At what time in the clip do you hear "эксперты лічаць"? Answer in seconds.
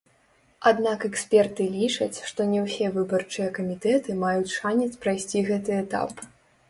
1.09-2.17